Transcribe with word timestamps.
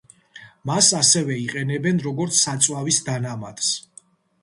მას 0.69 0.89
ასევე 1.01 1.37
იყენებენ 1.43 2.01
როგორც 2.09 2.43
საწვავის 2.49 3.03
დანამატს. 3.13 3.73